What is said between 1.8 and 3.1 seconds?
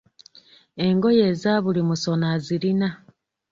musono azirina.